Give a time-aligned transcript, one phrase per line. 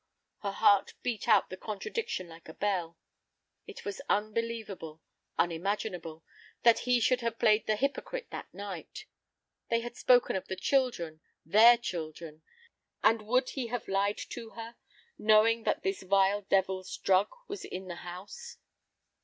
[0.39, 2.97] Her heart beat out the contradiction like a bell.
[3.67, 4.99] It was unbelievable,
[5.37, 6.23] unimaginable,
[6.63, 9.05] that he should have played the hypocrite that night.
[9.69, 12.41] They had spoken of the children, their children,
[13.03, 14.75] and would he have lied to her,
[15.19, 18.57] knowing that this vile devil's drug was in the house?